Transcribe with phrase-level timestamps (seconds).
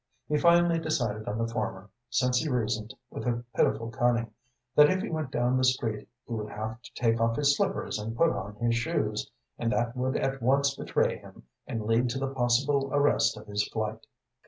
[0.27, 4.33] He finally decided on the former, since he reasoned, with a pitiful cunning,
[4.75, 7.99] that if he went down the street he would have to take off his slippers
[7.99, 9.29] and put on his shoes,
[9.59, 13.67] and that would at once betray him and lead to the possible arrest of his
[13.67, 14.03] flight.